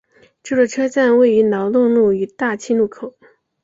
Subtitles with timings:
[0.41, 3.13] 这座车站位于劳动路与大庆路口。